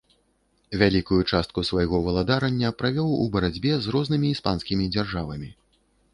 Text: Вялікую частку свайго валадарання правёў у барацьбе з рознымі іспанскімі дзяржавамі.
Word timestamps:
Вялікую 0.83 1.19
частку 1.31 1.63
свайго 1.69 1.99
валадарання 2.07 2.73
правёў 2.81 3.09
у 3.23 3.29
барацьбе 3.37 3.75
з 3.85 3.95
рознымі 3.99 4.27
іспанскімі 4.39 4.91
дзяржавамі. 4.99 5.49